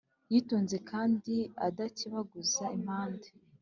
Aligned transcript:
yitonze 0.31 0.77
kandi 0.89 1.33
adakebaguza 1.67 2.63
impande 2.77 3.29